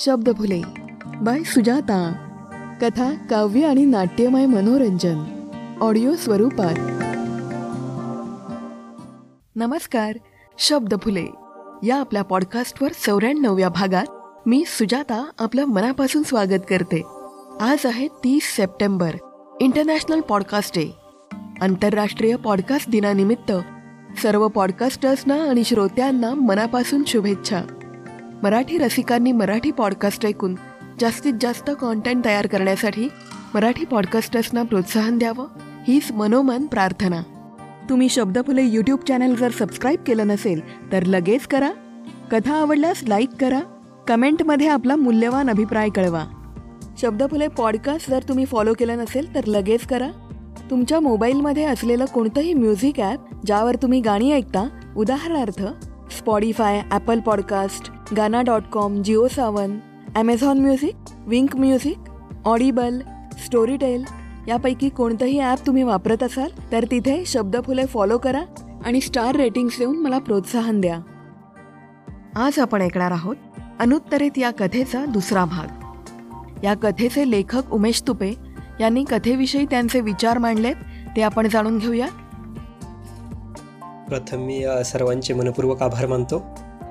शब्द 0.00 0.30
फुले. 0.38 0.62
बाय 1.22 1.42
सुजाता. 1.42 2.12
कथा 2.82 3.12
काव्य 3.30 3.66
आणि 3.66 3.84
नाट्यमय 3.84 4.46
मनोरंजन. 4.46 5.48
ऑडिओ 5.80 6.14
स्वरूपात. 6.14 6.74
नमस्कार 9.56 10.18
शब्द 10.58 10.94
फुले. 11.02 11.26
या 11.86 11.96
आपल्या 11.96 12.22
पॉडकास्टवर 12.22 12.88
चौऱ्याण्णवव्या 13.06 13.68
भागात 13.68 14.06
मी 14.48 14.64
सुजाता 14.66 15.30
आपलं 15.38 15.64
मनापासून 15.64 16.22
स्वागत 16.22 16.60
करते. 16.70 17.02
आज 17.60 17.86
आहे 17.86 18.08
तीस 18.08 18.56
सप्टेंबर 18.56 19.14
इंटरनॅशनल 19.60 20.20
पॉडकास्ट 20.20 20.78
डे. 20.78 20.94
आंतरराष्ट्रीय 21.60 22.36
पॉडकास्ट 22.36 22.90
दिनानिमित्त 22.90 23.52
सर्व 24.22 24.48
पॉडकास्टर्सना 24.48 25.34
आणि 25.34 25.64
श्रोत्यांना 25.64 26.34
मनापासून 26.34 27.02
शुभेच्छा. 27.06 27.60
मराठी 28.42 28.78
रसिकांनी 28.78 29.32
मराठी 29.32 29.70
पॉडकास्ट 29.70 30.26
ऐकून 30.26 30.54
जास्तीत 31.00 31.34
जास्त 31.40 31.70
कॉन्टेंट 31.80 32.24
तयार 32.24 32.46
करण्यासाठी 32.46 33.08
मराठी 33.54 33.84
पॉडकास्टर्सना 33.84 34.62
प्रोत्साहन 34.62 35.18
द्यावं 35.18 35.46
हीच 35.88 36.12
मनोमन 36.12 36.66
प्रार्थना. 36.66 37.22
तुम्ही 37.90 38.08
शब्दफुले 38.08 38.64
यूट्यूब 38.64 38.98
चॅनल 39.08 39.34
जर 39.34 39.50
सबस्क्राईब 39.50 40.02
केलं 40.06 40.26
नसेल 40.26 40.92
तर 40.92 41.02
लगेच 41.02 41.46
करा. 41.46 41.70
कथा 42.30 42.54
आवडल्यास 42.54 43.00
लाईक 43.02 43.28
करा. 43.40 43.60
कमेंटमध्ये 44.08 44.68
आपला 44.68 44.96
मूल्यवान 44.96 45.50
अभिप्राय 45.50 45.88
कळवा. 45.88 46.24
शब्दफुले 47.02 47.48
पॉडकास्ट 47.48 48.10
जर 48.10 48.20
तुम्ही 48.28 48.44
फॉलो 48.44 48.72
केलं 48.78 48.98
नसेल 48.98 49.34
तर 49.34 49.44
लगेच 49.44 49.86
करा. 49.86 50.08
तुमच्या 50.70 51.00
मोबाईलमध्ये 51.00 51.64
असलेलं 51.64 52.04
कोणतंही 52.04 52.54
म्युझिक 52.54 53.00
ॲप 53.00 53.46
ज्यावर 53.46 53.74
तुम्ही 53.74 54.00
गाणी 54.00 54.32
ऐकता 54.32 54.68
उदाहरणार्थ 54.96 55.62
Spotify 56.10 56.82
Apple 56.90 57.20
podcast 57.20 57.90
Gaana 58.16 58.42
dot 58.42 58.62
com 58.72 59.02
Jio 59.02 59.28
Saavn 59.28 59.78
Amazon 60.14 60.58
music 60.58 60.94
Wynk 61.26 61.56
music 61.56 61.98
Audible 62.44 63.00
Storytel 63.44 64.04
यापैकी 64.48 64.88
कोणतंही 64.88 65.40
ॲप 65.40 65.66
तुम्ही 65.66 65.82
वापरत 65.82 66.22
असाल 66.22 66.50
तर 66.72 66.84
तिथे 66.90 67.24
शब्दफुले 67.26 67.86
फॉलो 67.86 68.18
करा 68.18 68.42
आणि 68.84 69.00
स्टार 69.00 69.34
रेटिंग्स 69.34 69.78
देऊन 69.78 69.98
मला 69.98 70.18
प्रोत्साहन 70.18 70.80
द्या. 70.80 70.98
आज 72.36 72.58
आपण 72.58 72.82
ऐकणार 72.82 73.10
आहोत 73.10 73.36
अनुत्तरित 73.80 74.38
या 74.38 74.50
कथेचा 74.50 75.04
दुसरा 75.04 75.44
भाग. 75.44 75.66
या 76.64 76.74
कथेचे 76.74 77.30
लेखक 77.30 77.72
उमेश 77.72 78.02
तुपे 78.06 78.34
यांनी 78.80 79.04
कथेविषयी 79.10 79.66
त्यांचे 79.66 80.00
विचार 80.00 80.38
मांडलेत 80.38 80.76
ते 81.16 81.22
आपण 81.22 81.48
जाणून 81.48 81.78
घेऊया. 81.78 82.06
प्रथम 84.08 84.38
मी 84.38 84.64
सर्वांचे 84.84 85.34
मनपूर्वक 85.34 85.82
आभार 85.82 86.06
मानतो. 86.06 86.42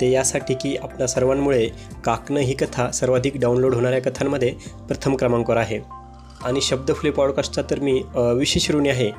ते 0.01 0.09
यासाठी 0.11 0.53
की 0.53 0.75
आपल्या 0.83 1.07
सर्वांमुळे 1.07 1.67
काकणं 2.05 2.39
ही 2.39 2.53
कथा 2.53 2.89
सर्वाधिक 2.91 3.33
डाउनलोड 3.35 3.75
होणाऱ्या 3.75 4.01
कथांमध्ये 4.01 4.53
प्रथम 4.87 5.15
क्रमांकावर 5.15 5.57
आहे. 5.57 5.79
आणि 6.45 6.61
शब्दफुले 6.61 7.11
पॉडकास्टचा 7.11 7.61
तर 7.69 7.79
मी 7.79 8.01
विशेष 8.15 8.69
ऋणी 8.71 8.89
आहे. 8.89 9.09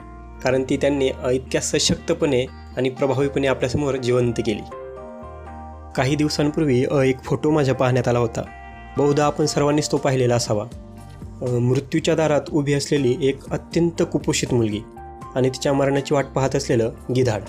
कारण 0.43 0.63
ती 0.71 0.77
त्यांनी 0.77 1.11
इतक्या 1.33 1.61
सशक्तपणे 1.61 2.45
आणि 2.77 2.89
प्रभावीपणे 2.89 3.47
आपल्यासमोर 3.47 3.97
जिवंत 3.97 4.35
केली. 4.47 4.63
काही 5.97 6.17
दिवसांपूर्वी 6.17 6.85
एक 7.05 7.23
फोटो 7.25 7.51
माझ्या 7.51 7.75
पाहण्यात 7.75 8.09
आला 8.09 8.19
होता. 8.19 8.43
बहुधा 8.97 9.25
आपण 9.27 9.47
सर्वांनीच 9.47 9.91
तो 9.93 9.97
पाहिलेला 9.97 10.35
असावा. 10.35 10.65
मृत्यूच्या 11.61 12.15
दारात 12.15 12.51
उभी 12.53 12.73
असलेली 12.73 13.17
एक 13.21 13.49
अत्यंत 13.51 14.03
कुपोषित 14.13 14.55
मुलगी 14.55 14.81
आणि 15.35 15.49
तिच्या 15.49 15.73
मरणाची 15.73 16.15
वाट 16.15 16.27
पाहत 16.27 16.57
असलेलं 16.57 16.91
गिधाड. 17.17 17.43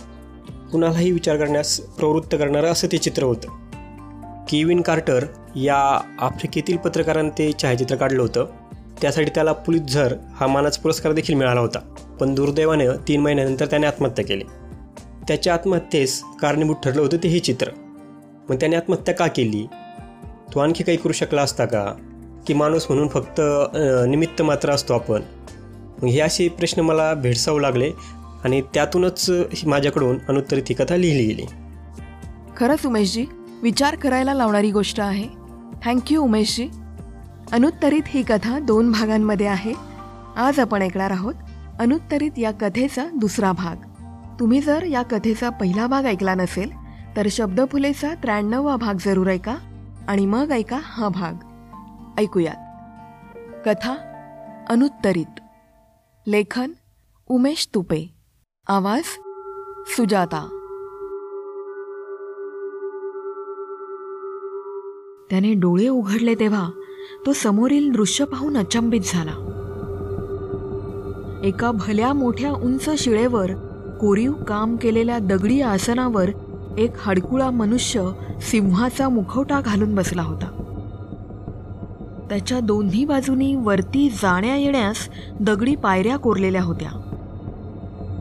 कुणालाही 0.72 1.12
विचार 1.12 1.38
करण्यास 1.38 1.80
प्रवृत्त 1.80 2.36
करणारं 2.36 2.68
असं 2.68 2.88
ते 2.92 2.98
चित्र 2.98 3.24
होतं. 3.24 3.50
केविन 4.50 4.82
कार्टर 4.82 5.26
या 5.56 6.02
आफ्रिकेतील 6.20 6.78
पत्रकारांनी 6.78 7.30
ते 7.30 7.52
छायाचित्र 7.62 7.96
काढलं 7.96 8.22
होतं. 8.22 8.46
त्यासाठी 9.02 9.30
त्याला 9.36 9.52
पुलितझर 9.52 10.16
हा 10.36 10.48
मानाच 10.48 10.78
पुरस्कार 10.78 11.12
देखील 11.14 11.36
मिळाला 11.36 11.60
होता. 11.60 11.80
पण 12.20 12.36
दुर्दैवानं 12.36 12.96
तीन 13.08 13.22
महिन्यानंतर 13.22 13.66
त्याने 13.66 13.88
आत्महत्या 13.88 14.26
केली. 14.26 14.44
त्याच्या 15.28 15.54
आत्महत्येस 15.54 16.24
कारणीभूत 16.42 16.76
ठरलं 16.84 17.02
होतं 17.02 17.18
ते 17.18 17.28
हे 17.28 17.40
चित्र. 17.40 17.68
मग 18.50 18.56
त्याने 18.56 18.76
आत्महत्या 18.76 19.16
का 19.16 19.28
केली? 19.28 19.68
तो 20.54 20.60
आणखी 20.60 20.84
काही 20.84 20.98
करू 20.98 21.14
शकला 21.14 21.42
असता 21.42 21.66
का? 21.66 21.94
की 22.48 22.54
माणूस 22.54 22.86
म्हणून 22.90 23.08
फक्त 23.08 23.42
निमित्त 24.08 24.42
मात्र 24.42 24.72
असतो 24.72 24.94
आपण? 24.94 25.22
मग 26.02 26.10
हे 26.10 26.20
असे 26.20 26.48
प्रश्न 26.48 26.82
मला 26.82 27.14
भेडसावू 27.14 27.60
लागले. 27.60 27.92
आणि 28.44 28.62
त्यातूनच 28.62 29.30
माझ्याकडून 29.66 30.18
अनुत्तरित 30.30 30.64
ही 30.70 30.76
कथा 30.76 30.96
लिहिली 30.96 31.26
गेली. 31.28 31.46
खरंच 32.58 32.86
उमेशजी 32.86 33.26
विचार 33.62 33.96
करायला 33.96 34.34
लावणारी 34.34 34.72
गोष्ट 34.72 35.00
आहे. 35.00 35.28
Thank you 35.84 36.22
Umeshji. 36.22 36.70
अनुत्तरित 37.52 38.02
ही 38.08 38.24
कथा 38.24 38.60
दोन 38.60 38.92
भागांमध्ये 38.92 39.48
आहे. 39.48 39.74
आज 40.38 40.60
आपण 40.60 40.82
ऐकणार 40.82 41.12
आहोत 41.12 41.34
अनुत्तरित 41.80 42.32
या 42.38 42.52
कथेचा 42.52 43.08
दुसरा 43.16 43.52
भाग. 43.52 43.76
तुम्ही 44.40 44.62
जर 44.62 44.84
या 44.84 45.02
कथेचा 45.02 45.50
पहिला 45.50 45.88
भाग 45.88 46.06
ऐकला 46.06 46.36
नसेल 46.36 46.72
तर 47.18 47.28
शब्दफुलेचा 47.32 48.16
त्र्याण्णववा 48.16 48.76
भाग 48.76 48.94
जरूर 49.06 49.28
ऐका 49.28 49.56
आणि 50.08 50.26
मग 50.26 50.52
ऐका 50.52 50.80
हा 50.84 51.08
भाग. 51.08 51.34
ऐकूयात. 52.20 52.56
कथा 53.66 53.96
अनुत्तरित. 54.70 55.40
लेखन 56.28 56.72
उमेश 57.30 57.70
तुपे. 57.74 58.19
आवाज 58.70 59.04
सुजाता. 59.88 60.48
त्याने 65.30 65.54
डोळे 65.54 65.88
उघडले 65.88 66.36
तेव्हा 66.36 66.70
तो 67.26 67.34
समोरील 67.34 67.92
दृश्य 67.92 68.26
पाहून 68.26 68.58
अचंबित 68.58 69.02
झाला. 69.06 69.32
एका 71.44 71.72
भल्या 71.72 72.14
मोठ्या 72.14 72.52
उंच 72.52 72.90
शिळेवर 72.98 73.52
कोरीव 74.02 74.34
काम 74.48 74.76
केलेल्या 74.76 75.20
दगडी 75.20 75.62
आसनावर 75.62 76.30
एक 76.78 76.92
हडकुळा 76.98 77.50
मनुष्य 77.50 78.10
सिंहाचा 78.42 79.10
मुखवटा 79.10 79.62
घालून 79.62 79.96
बसला 79.96 80.22
होता. 80.22 80.66
त्याच्या 82.30 82.60
दोन्ही 82.60 83.06
बाजूनी 83.06 83.56
वरती 83.56 84.10
जाण्या 84.10 84.56
येण्यास 84.56 85.10
दगडी 85.40 85.76
पायऱ्या 85.76 86.18
कोरलेल्या 86.18 86.64
होत्या. 86.64 87.09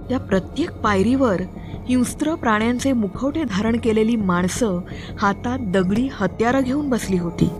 त्या 0.08 0.18
प्रत्येक 0.18 0.72
पायरीवर 0.72 1.40
हिंस्त्र 1.88 2.34
प्राण्यांचे 2.34 2.92
मुखवटे 2.92 3.44
धारण 3.44 3.76
केलेली 3.76 4.16
माणसं 4.16 4.80
हातात 5.18 5.58
दगडी 5.60 6.08
हत्यारं 6.12 6.60
घेऊन 6.60 6.88
बसली 6.88 7.18
होती. 7.18 7.50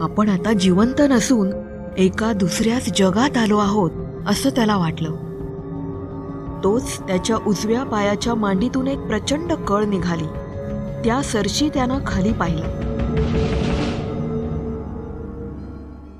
आपण 0.00 0.28
आता 0.28 0.52
जिवंत 0.52 1.00
नसून 1.00 1.50
एका 1.98 2.32
दुसऱ्याच 2.32 2.98
जगात 2.98 3.36
आलो 3.36 3.58
आहोत 3.58 3.90
असं 4.26 4.50
त्याला 4.50 4.76
वाटलं. 4.76 5.10
तोच 6.64 7.00
त्याच्या 7.00 7.36
उजव्या 7.46 7.82
पायाच्या 7.82 8.34
मांडीतून 8.34 8.86
एक 8.86 8.98
प्रचंड 8.98 9.52
कळ 9.52 9.84
निघाली. 9.84 10.24
त्या 11.04 11.22
सरशी 11.22 11.68
त्यानं 11.68 11.98
खाली 12.06 12.32
पाहिलं. 12.32 12.94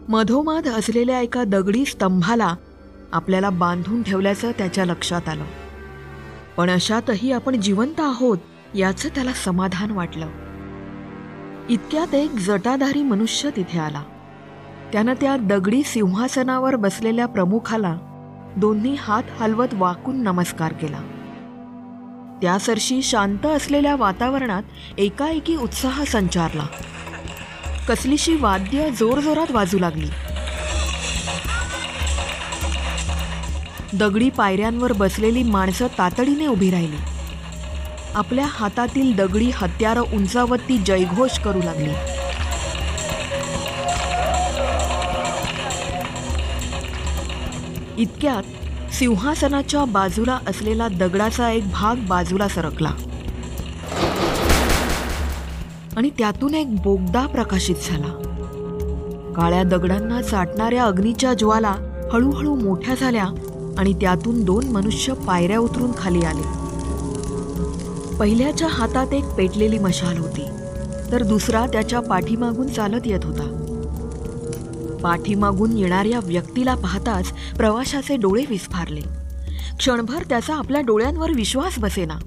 मधोमध 0.08 0.68
असलेल्या 0.68 1.20
एका 1.20 1.44
दगडी 1.44 1.84
स्तंभाला 1.84 2.54
आपल्याला 3.14 3.50
बांधून 3.50 4.02
ठेवल्याचं 4.02 4.50
त्याच्या 4.50 4.84
लक्षात 4.84 5.28
आलं. 5.28 5.44
पण 6.56 6.70
अशातही 6.70 7.32
आपण 7.32 7.60
जिवंत 7.60 8.00
आहोत 8.00 8.38
याचं 8.74 9.08
त्याला 9.08 9.32
समाधान 9.32 9.90
वाटलं. 9.90 10.28
इतक्यात 11.68 12.14
एक 12.14 12.30
जटाधारी 12.30 13.02
मनुष्य 13.02 13.50
तिथे 13.56 13.78
आला. 13.78 14.02
त्यानं 14.92 15.12
त्या 15.20 15.36
दगडी 15.36 15.82
सिंहासनावर 15.82 16.76
बसलेल्या 16.76 17.26
प्रमुखाला 17.26 17.96
दोन्ही 18.56 18.96
हात 19.00 19.22
हलवत 19.40 19.68
वाकून 19.72 20.22
नमस्कार 20.22 20.72
केला. 20.72 21.00
त्या 22.42 22.58
सरशी 22.58 23.02
शांत 23.02 23.46
असलेल्या 23.46 23.96
वातावरणात 23.96 24.62
एकाएकी 24.98 25.56
उत्साह 25.56 26.04
संचारला. 26.04 26.66
कसलीशी 27.88 28.36
वाद्य 28.36 28.90
जोरजोरात 28.90 29.50
वाजू 29.50 29.78
लागली. 29.78 30.08
दगडी 33.98 34.30
पायऱ्यांवर 34.30 34.92
बसलेली 34.92 35.42
माणसं 35.42 35.86
तातडीने 35.86 36.46
उभी 36.46 36.70
राहिली. 36.70 36.96
आपल्या 38.14 38.46
हातातील 38.48 39.14
दगडी 39.16 39.50
हत्यारं 39.54 40.00
उंचावत 40.00 40.58
ती 40.58 40.78
जयघोष 40.78 41.38
करू 41.38 41.58
लागली. 41.58 41.90
इतक्यात 48.02 48.42
सिंहासनाच्या 48.94 49.84
बाजूला 49.84 50.38
असलेला 50.46 50.88
दगडाचा 50.88 51.50
एक 51.50 51.70
भाग 51.70 51.96
बाजूला 51.96 52.48
सरकला. 52.48 52.92
आणि 55.96 56.10
त्यातून 56.10 56.54
एक 56.54 56.76
बोगदा 56.82 57.26
प्रकाशित 57.26 57.76
झाला. 57.90 58.20
काळ्या 59.36 59.62
दगडांना 59.62 60.22
चाटणाऱ्या 60.22 60.84
अग्नीच्या 60.84 61.34
ज्वाला 61.34 61.74
हळूहळू 62.12 62.54
मोठ्या 62.54 62.94
झाल्या 62.94 63.24
आणि 63.78 63.92
त्यातून 63.92 64.44
दोन 64.44 64.64
मनुष्य 64.66 65.12
पायऱ्या 65.12 65.58
उतरून 65.58 65.90
खाली 65.98 66.22
आले. 66.22 66.64
पहिल्याच्या 68.16 68.68
हातात 68.68 69.14
एक 69.14 69.24
पेटलेली 69.24 69.78
मशाल 69.78 70.18
होती 70.18 70.44
तर 71.12 71.22
दुसरा 71.22 71.66
त्याच्या 71.66 72.00
पाठीमागून 72.00 72.68
चालत 72.68 73.00
येत 73.04 73.24
होता. 73.24 73.60
पाठीमागून 75.02 75.76
येणाऱ्या 75.76 76.20
व्यक्तीला 76.24 76.74
पाहताच 76.74 77.32
प्रवाशाचे 77.56 78.16
डोळे 78.16 78.44
विस्फारले. 78.48 79.00
क्षणभर 79.78 80.22
त्याचा 80.28 80.54
आपल्या 80.54 80.80
डोळ्यांवर 80.80 81.30
विश्वास 81.30 81.78
बसेना. 81.78 82.18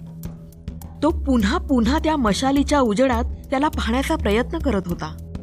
तो 1.04 1.10
पुन्हा 1.10 1.58
पुन्हा 1.58 2.00
त्या 2.00 2.18
मशालीच्या 2.18 2.80
उजेडात 2.80 3.24
त्याला 3.24 3.68
पाहण्याचा 3.68 4.16
प्रयत्न 4.16 4.58
करत 4.58 4.82
होता. 4.86 5.34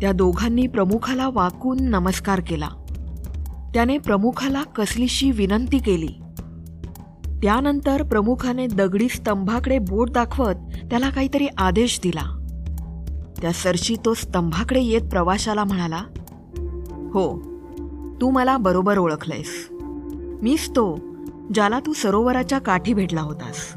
त्या 0.00 0.12
दोघांनी 0.12 0.66
प्रमुखाला 0.66 1.28
वाकून 1.32 1.76
नमस्कार 1.80 2.40
केला. 2.40 2.68
त्याने 3.76 3.98
प्रमुखाला 3.98 4.62
कसलीशी 4.62 5.30
विनंती 5.30 5.78
केली. 5.78 6.12
त्यानंतर 7.42 8.02
प्रमुखाने 8.02 8.66
दगडी 8.66 9.08
स्तंभाकडे 9.08 9.78
बोट 9.78 10.10
दाखवत 10.10 10.54
त्याला 10.90 11.10
काहीतरी 11.10 11.46
आदेश 11.58 12.00
दिला. 12.02 12.46
त्या 13.42 13.52
सरशी 13.52 13.96
तो 14.04 14.14
स्तंभाकडे 14.14 14.80
येत 14.80 15.00
प्रवाशाला 15.00 15.64
म्हणाला 15.64 16.00
हो 17.14 17.40
तू 18.20 18.30
मला 18.30 18.56
बरोबर 18.56 18.98
ओळखलंयस. 18.98 19.68
मीच 20.42 20.70
तो 20.70 20.98
ज्याला 21.54 21.80
तू 21.80 21.92
सरोवराच्या 21.92 22.58
काठी 22.58 22.94
भेटला 22.94 23.20
होतास. 23.20 23.74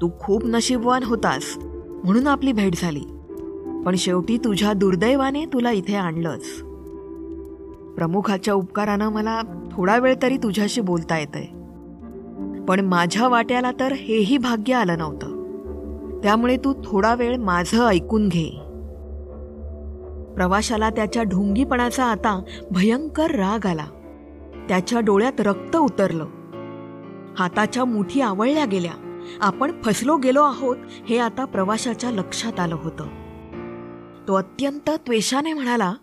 तू 0.00 0.10
खूप 0.20 0.42
नशीबवान 0.44 1.02
होतास 1.02 1.44
म्हणून 2.04 2.26
आपली 2.26 2.52
भेट 2.52 2.74
झाली. 2.82 3.04
पण 3.86 3.94
शेवटी 3.98 4.38
तुझ्या 4.38 4.72
दुर्दैवाने 4.72 5.44
तुला 5.44 5.70
इथे 5.70 5.96
आणलंच. 5.96 6.67
प्रमुखाच्या 7.98 8.54
उपकारानं 8.54 9.08
मला 9.08 9.40
थोडा 9.72 9.96
वेळ 9.96 10.14
तरी 10.22 10.36
तुझ्याशी 10.36 10.80
बोलता 10.80 11.18
येतंय. 11.18 11.44
पण 12.64 12.80
माझ्या 12.80 13.28
वाट्याला 13.28 13.70
तर 13.80 13.92
हेही 13.92 14.38
भाग्य 14.38 14.74
आलं 14.74 14.98
नव्हतं. 14.98 15.28
त्यामुळे 16.22 16.56
तू 16.56 16.74
थोडा 16.84 17.14
वेळ 17.14 17.36
माझं 17.36 17.86
ऐकून 17.86 18.28
घे. 18.28 18.50
प्रवाशाला 20.34 20.90
त्याच्या 20.90 21.22
ढोंगीपणाचा 21.22 22.04
आता 22.04 22.42
भयंकर 22.70 23.30
राग 23.30 23.66
आला. 23.66 23.86
त्याच्या 24.68 25.00
डोळ्यात 25.00 25.40
रक्त 25.40 25.76
उतरलं. 25.76 26.26
हाताच्या 27.38 27.84
मुठी 27.84 28.20
आवळल्या 28.20 28.64
गेल्या. 28.64 29.20
आपण 29.40 29.82
फसलो 29.82 30.16
गेलो 30.16 30.42
आहोत 30.42 30.76
हे 31.08 31.18
आता 31.18 31.44
प्रवाशाच्या 31.44 32.10
लक्षात 32.10 32.60
आलं 32.60 32.76
होतं. 32.82 33.04
तो 34.28 34.34
अत्यंत 34.34 34.90
त्वेषाने 34.90 35.52
म्हणाला 35.52 35.94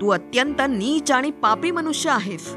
तू 0.00 0.08
अत्यंत 0.08 0.60
नीच 0.60 1.12
आणि 1.12 1.30
पापी 1.30 1.70
मनुष्य 1.70 2.10
आहेस. 2.10 2.54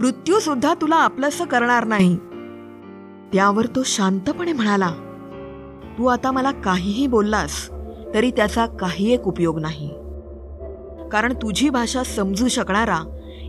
मृत्यू 0.00 0.38
सुद्धा 0.38 0.74
तुला 0.74 0.96
आपलंसं 0.96 1.44
करणार 1.44 1.84
नाही. 1.84 2.16
त्यावर 3.32 3.66
तो 3.66 3.82
शांतपणे 3.82 4.52
म्हणाला 4.52 4.90
तू 5.98 6.06
आता 6.06 6.30
मला 6.30 6.50
काहीही 6.50 7.06
बोललास 7.06 7.70
तरी 8.14 8.30
त्याचा 8.30 8.66
काही 8.66 9.12
एक 9.12 9.28
उपयोग 9.28 9.58
नाही. 9.58 9.88
कारण 11.12 11.32
तुझी 11.32 11.70
भाषा 11.70 12.02
समजू 12.02 12.48
शकणारा 12.48 12.98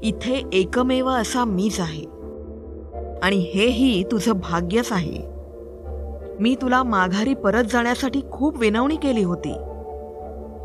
इथे 0.04 0.44
एकमेव 0.54 1.08
असा 1.08 1.46
मीच 1.46 1.80
आहे. 1.80 2.04
आणि 3.24 3.52
हेही 3.56 4.04
तुझं 4.04 4.32
भाग्यच 4.32 4.92
आहे. 4.92 5.22
मी 6.40 6.56
तुला 6.56 6.84
माघारी 6.84 7.34
परत 7.34 7.64
जाण्यासाठी 7.64 8.22
खूप 8.32 8.58
विनवणी 8.58 8.96
केली 8.96 9.24
होती. 9.24 9.54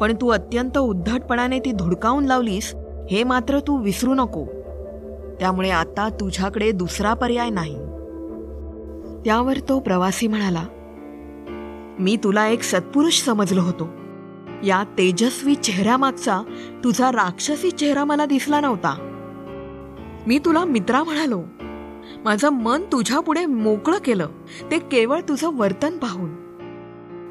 पण 0.01 0.15
तू 0.21 0.29
अत्यंत 0.29 0.79
उद्धटपणाने 0.79 1.59
ती 1.59 1.73
धुडकावून 1.73 2.25
लावलीस 2.25 2.75
हे 3.11 3.25
मात्र 3.25 3.61
तू 3.61 3.83
विसरू 3.83 4.15
नको. 4.15 4.47
त्यामुळे 5.41 5.71
आता 5.71 6.09
तुझ्याकडे 6.09 6.73
दुसरा 6.73 7.15
पर्याय 7.15 7.51
नाही. 7.51 7.77
त्यावर 9.25 9.57
तो 9.69 9.81
प्रवासी 9.81 10.27
म्हणाला 10.27 10.63
मी 11.99 12.17
तुला 12.25 12.47
एक 12.49 12.63
सत्पुरुष 12.63 13.23
समजलो 13.23 13.61
होतो. 13.61 13.89
या 14.65 14.85
तेजस्वी 14.99 15.55
चेहऱ्यामागचा 15.55 16.41
तुझा 16.85 17.13
राक्षसी 17.13 17.71
चेहरा 17.71 18.05
मला 18.05 18.27
दिसला 18.27 18.61
नव्हता. 18.61 19.09
मी 20.27 20.39
तुला 20.39 20.65
मित्रा 20.65 21.03
म्हणालो. 21.03 21.43
माझं 22.25 22.49
मन 22.49 22.83
तुझ्या 22.83 23.21
पुढे 23.21 23.47
मोकळं 23.47 23.99
केलं. 24.05 24.27
ते 24.71 24.79
केवळ 24.79 25.21
तुझं 25.21 25.51
वर्तन 25.57 25.99
पाहून. 25.99 26.42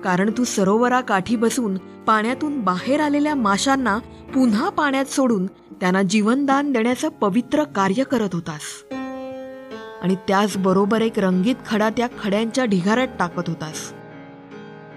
कारण 0.03 0.29
तू 0.37 0.43
सरोवराकाठी 0.43 1.35
बसून 1.35 1.77
पाण्यातून 1.77 2.61
बाहेर 2.61 2.99
आलेल्या 2.99 3.35
माशांना 3.35 3.97
पुन्हा 4.33 4.69
पाण्यात 4.69 5.05
सोडून 5.05 5.45
त्यांना 5.45 6.01
जीवनदान 6.01 6.71
देण्याचं 6.71 7.09
पवित्र 7.09 7.63
कार्य 7.63 8.03
करत 8.03 8.29
होतास. 8.33 8.61
आणि 10.01 10.15
त्याचबरोबर 10.27 11.01
एक 11.01 11.19
रंगीत 11.19 11.55
खडा 11.67 11.89
त्या 11.89 12.07
खड्यांच्या 12.23 12.65
ढिगाऱ्यात 12.65 13.07
टाकत 13.19 13.43
होतास. 13.47 13.93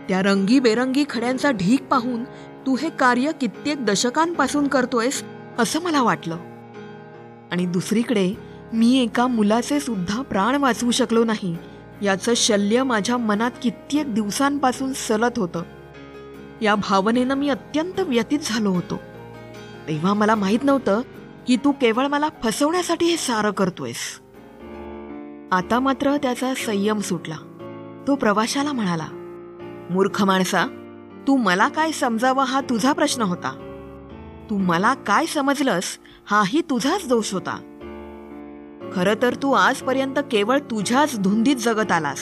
त्या 0.09 0.23
रंगीबेरंगी 0.23 1.05
खड्यांचा 1.11 1.51
ढीक 1.51 1.83
पाहून 1.83 2.25
तू 2.67 2.77
हे 2.77 2.91
कार्य 2.91 3.31
कित्येक 3.41 3.85
दशकांपासून 3.85 4.69
करतोयस 4.69 5.23
असं 5.59 5.83
मला 5.83 6.03
वाटलं. 6.03 6.37
आणि 7.53 7.67
दुसरीकडे 7.67 8.35
मी 8.73 9.03
एका 9.03 9.27
मुलाचे 9.27 9.81
सुद्धा 9.81 10.23
प्राण 10.23 10.55
वाचवू 10.55 10.91
शकलो 10.91 11.25
नाही 11.25 11.56
याचं 12.05 12.33
शल्य 12.37 12.83
माझ्या 12.83 13.17
मनात 13.17 13.51
कित्येक 13.62 14.15
दिवसांपासून 14.15 14.93
सलत 14.93 15.39
होतं. 15.39 15.62
या 16.62 16.75
भावनेनं 16.75 17.35
मी 17.35 17.49
अत्यंत 17.49 18.01
व्यतीत 18.01 18.39
झालो 18.43 18.71
होतो. 18.71 18.97
तेव्हा 19.89 20.15
मला 20.15 20.35
माहीत 20.35 20.59
नव्हतं 20.62 21.01
की 21.47 21.56
तू 21.56 21.73
केवळ 21.73 22.06
मला 22.06 22.29
फसवण्यासाठी 22.43 23.06
हे 23.06 23.17
सारं 23.17 23.51
करतोयस. 23.51 24.21
आता 25.53 25.81
मात्र 25.81 26.17
त्याचा 26.17 26.53
संयम 26.67 27.01
सुटला. 27.01 27.37
तो 28.06 28.15
प्रवाशाला 28.15 28.73
म्हणाला 28.73 29.06
मूर्ख 29.91 30.23
माणसा 30.23 30.65
तू 31.29 31.37
मला 31.37 31.69
काय 31.69 31.93
समजावं 31.93 32.45
हा 32.45 32.61
तुझा 32.61 32.93
प्रश्न 32.93 33.23
होता. 33.23 33.71
तू 34.51 34.59
मला 34.59 34.95
काय 34.95 35.27
समजलंस 35.27 35.99
हाही 36.27 36.61
तुझाच 36.61 37.09
दोष 37.09 37.33
होता. 37.33 37.74
खरं 38.92 39.22
तर 39.22 39.34
तू 39.34 39.52
आजपर्यंत 39.52 40.19
केवळ 40.32 40.58
तुझ्याच 40.58 41.20
धुंदीत 41.20 41.56
जगत 41.56 41.92
आलास. 41.92 42.19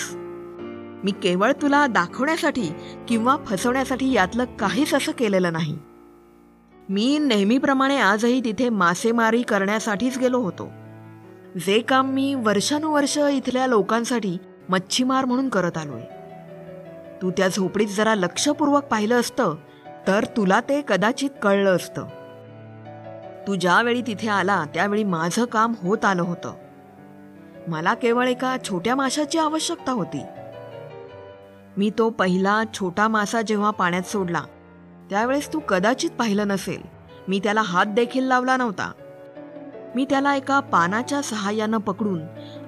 मी 1.04 1.10
केवळ 1.10 1.52
तुला 1.62 1.86
दाखवण्यासाठी 1.86 2.70
किंवा 3.08 3.36
फसवण्यासाठी 3.46 4.12
यातलं 4.12 4.44
काहीच 4.44 4.94
असं 4.94 5.12
केलेलं 5.12 5.52
नाही. 5.52 5.78
मी 6.88 7.18
नेहमीप्रमाणे 7.18 8.00
आजही 8.00 8.40
तिथे 8.44 8.68
मासेमारी 8.68 9.42
करण्यासाठीच 9.42 10.18
गेलो 10.18 10.38
होतो. 10.38 10.68
जे 11.66 11.80
काम 11.80 12.10
मी 12.10 12.34
वर्षानुवर्ष 12.34 13.18
इथल्या 13.18 13.66
लोकांसाठी 13.66 14.38
मच्छीमार 14.68 15.24
म्हणून 15.24 15.48
करत 15.48 15.78
आलोय. 15.78 16.02
तू 17.22 17.30
त्या 17.30 17.48
झोपडीत 17.48 17.86
जरा 17.86 18.14
लक्षपूर्वक 18.14 18.84
पाहिलं 18.84 19.20
असतं 19.20 19.54
तर 20.06 20.24
तुला 20.24 20.60
ते 20.60 20.82
कदाचित 20.88 21.30
कळलं 21.42 21.76
असतं. 21.76 22.06
तू 23.46 23.54
ज्यावेळी 23.54 24.02
तिथे 24.02 24.28
आला 24.28 24.64
त्यावेळी 24.74 25.04
माझं 25.04 25.44
काम 25.44 25.72
होत 25.82 26.04
आलं 26.04 26.22
होतं. 26.22 26.52
मला 27.68 27.94
केवळ 27.94 28.28
एका 28.28 28.56
छोट्या 28.68 28.94
माशाची 28.94 29.38
आवश्यकता 29.38 29.92
होती. 29.92 30.22
मी 31.76 31.90
तो 31.98 32.10
पहिला 32.10 32.62
छोटा 32.74 33.08
मासा 33.08 33.42
जेव्हा 33.42 33.70
पाण्यात 33.70 34.02
सोडला 34.02 34.42
त्यावेळेस 35.10 35.52
तू 35.52 35.58
कदाचित 35.58 36.10
पाहिलं 36.10 36.48
नसेल. 36.48 36.82
मी 37.28 37.40
त्याला 37.44 37.62
हात 37.62 37.86
देखील 37.86 38.24
लावला 38.24 38.56
नव्हता. 38.56 38.92
मी 39.94 40.06
त्याला 40.10 40.34
एका 40.36 40.60
पानाच्या 40.60 41.22
सहाय्यानं 41.22 41.78
पकडून 41.78 42.20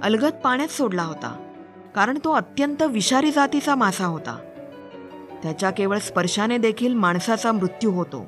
अलगद 0.02 0.32
पाण्यात 0.44 0.68
सोडला 0.68 1.02
होता 1.02 1.50
कारण 1.94 2.18
तो 2.24 2.32
अत्यंत 2.32 2.82
विषारी 2.82 3.30
जातीचा 3.30 3.74
मासा 3.74 4.06
होता. 4.06 4.36
त्याच्या 5.42 5.70
केवळ 5.70 5.98
स्पर्शाने 5.98 6.58
देखील 6.58 6.94
माणसाचा 6.94 7.52
मृत्यू 7.52 7.90
होतो. 7.90 8.26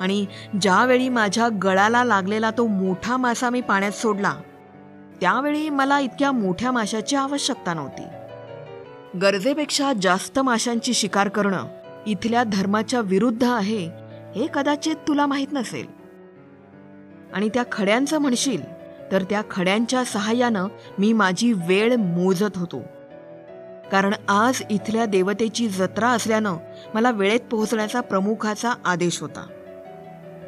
आणि 0.00 0.26
ज्यावेळी 0.60 1.08
माझ्या 1.08 1.48
गळाला 1.62 2.04
लागलेला 2.04 2.50
तो 2.50 2.66
मोठा 2.66 3.16
मासा 3.16 3.50
मी 3.50 3.60
पाण्यात 3.60 3.92
सोडला 3.92 4.34
त्यावेळी 5.20 5.68
मला 5.68 6.00
इतक्या 6.00 6.32
मोठ्या 6.32 6.72
माशाची 6.72 7.16
आवश्यकता 7.16 7.74
नव्हती. 7.74 8.02
गरजेपेक्षा 9.18 9.92
जास्त 10.02 10.38
माशांची 10.38 10.94
शिकार 10.94 11.28
करणं 11.28 11.64
इथल्या 12.06 12.42
धर्माच्या 12.42 13.00
विरुद्ध 13.00 13.44
आहे 13.44 13.90
हे 14.36 14.46
कदाचित 14.54 14.96
तुला 15.08 15.26
माहीत 15.26 15.52
नसेल. 15.52 15.86
आणि 17.32 17.48
त्या 17.48 17.62
खड्यांचं 17.72 18.18
म्हणशील 18.18 18.62
तर 19.12 19.22
त्या 19.22 19.42
खड्यांच्या 19.50 20.04
सहाय्यानं 20.04 20.66
मी 20.98 21.12
माझी 21.12 21.52
वेळ 21.52 21.96
मोजत 21.96 22.56
होतो. 22.56 22.82
कारण 23.92 24.14
आज 24.28 24.62
इथल्या 24.70 25.06
देवतेची 25.06 25.68
जत्रा 25.68 26.08
असल्यानं 26.08 26.56
मला 26.94 27.10
वेळेत 27.10 27.40
पोहोचण्याचा 27.40 28.00
प्रमुखाचा 28.00 28.72
आदेश 28.84 29.20
होता. 29.20 29.46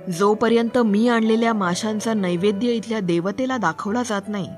जोपर्यंत 0.09 0.79
मी 0.79 1.09
आणलेल्या 1.09 1.53
माशांचा 1.53 2.15
नैवेद्य 2.15 2.69
इथल्या 2.69 3.01
देवतेला 3.01 3.57
दाखवला 3.57 4.03
जात 4.03 4.23
नाही 4.29 4.49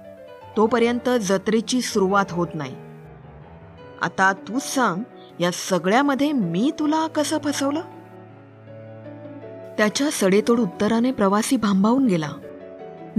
तोपर्यंत 0.57 1.09
जत्रेची 1.21 1.81
सुरुवात 1.81 2.25
होत 2.31 2.47
नाही. 2.55 2.75
आता 4.03 4.33
तूच 4.33 4.75
सांग 4.75 5.03
या 5.41 5.51
सगळ्यामध्ये 5.53 6.33
मी 6.33 6.71
तुला 6.79 7.07
कसं 7.07 7.39
फसवलं? 7.39 7.81
त्याच्या 9.79 10.09
सडेतोड 10.13 10.61
उत्तराने 10.61 11.13
प्रवासी 11.13 11.57
भांबावून 11.57 12.07
गेला. 12.07 12.31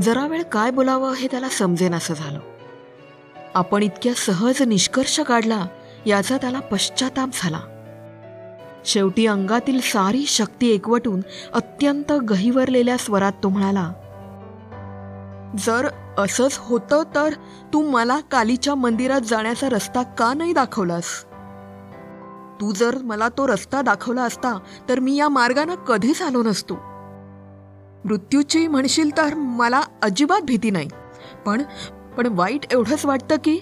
जरा 0.02 0.28
वेळ 0.28 0.44
काय 0.44 0.72
बोलावं 0.72 1.14
हे 1.14 1.28
त्याला 1.32 1.50
समजेन 1.50 1.94
असं 1.94 2.14
झालं. 2.14 2.40
आपण 3.54 3.84
इतक्या 3.84 4.14
सहज 4.14 4.62
निष्कर्ष 4.62 5.20
काढला 5.20 5.66
याचा 6.06 6.38
त्याला 6.38 6.60
पश्चाताप 6.60 7.30
झाला. 7.34 7.60
शेवटी 8.86 9.28
अंगातील 9.28 9.80
सारी 9.82 10.26
शक्ती 10.28 10.70
एकवटून 10.70 11.22
अत्यंत 11.54 12.12
गहिवरलेल्या 12.12 12.98
स्वरात 12.98 13.32
तो 13.44 13.50
म्हणाला 13.50 13.92
जर 15.60 15.88
असंच 16.18 16.58
होतं 16.60 17.04
तर 17.16 17.34
तू 17.74 17.92
मला 17.92 18.20
कालीच्या 18.20 18.76
मंदिरात 18.76 19.22
जाण्याचा 19.22 19.70
रस्ता 19.70 20.04
का 20.04 20.34
नाही 20.34 20.54
दाखवलास? 20.54 21.24
तू 22.62 22.72
जर 22.72 22.98
मला 22.98 23.30
तो 23.30 23.48
रस्ता 23.48 23.82
दाखवला 23.82 24.24
असता 24.24 24.60
तर 24.90 25.00
मी 25.00 25.16
या 25.16 25.30
मार्गानं 25.30 25.76
कधीच 25.76 26.22
आलो 26.22 26.44
नसतो. 26.44 26.74
मृत्यूची 28.06 28.68
म्हणशील 28.68 29.18
तर 29.18 29.34
मला 29.34 29.82
अजिबात 30.02 30.42
भीती 30.42 30.72
नाही. 30.72 30.88
पण 31.46 31.62
पण 32.18 32.28
वाईट 32.32 32.66
एवढंच 32.72 33.06
वाटतं 33.06 33.36
की 33.44 33.60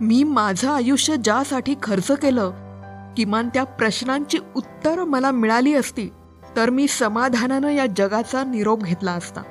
मी 0.00 0.22
माझं 0.22 0.70
आयुष्य 0.70 1.16
ज्यासाठी 1.16 1.74
खर्च 1.82 2.10
केलं 2.10 2.63
किमान 3.16 3.48
त्या 3.48 3.64
प्रश्नांची 3.64 4.38
उत्तरं 4.56 5.04
मला 5.04 5.30
मिळाली 5.30 5.74
असती 5.74 6.08
तर 6.56 6.70
मी 6.70 6.88
समाधानानं 6.88 7.68
या 7.68 7.86
जगाचा 7.96 8.44
निरोप 8.44 8.82
घेतला 8.82 9.12
असता. 9.12 9.42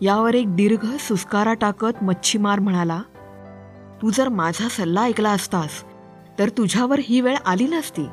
यावर 0.00 0.34
एक 0.34 0.56
दीर्घ 0.56 0.96
सुस्कारा 0.96 1.54
टाकत 1.54 2.02
मच्छीमार 2.02 2.58
म्हणाला 2.58 3.02
तू 4.02 4.10
जर 4.10 4.28
माझा 4.28 4.68
सल्ला 4.68 5.02
ऐकला 5.02 5.30
असतास 5.30 5.84
तर 6.38 6.48
तुझ्यावर 6.48 7.00
ही 7.02 7.20
वेळ 7.20 7.36
आली 7.46 7.66
नसती. 7.66 8.06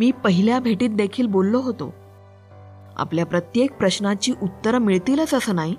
मी 0.00 0.10
पहिल्या 0.24 0.58
भेटीत 0.60 0.90
देखील 0.90 1.26
बोललो 1.26 1.60
होतो. 1.60 1.94
आपल्या 2.96 3.26
प्रत्येक 3.26 3.72
प्रश्नाची 3.72 4.32
उत्तरं 4.42 4.78
मिळतीलच 4.78 5.34
असं 5.34 5.54
नाही 5.54 5.76